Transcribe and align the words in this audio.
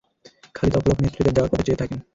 খালিদ 0.55 0.75
অপলক 0.77 0.97
নেত্রে 0.99 1.21
তার 1.25 1.35
যাওয়ার 1.35 1.51
পথে 1.51 1.65
চেয়ে 1.67 1.79
থাকেন। 1.81 1.99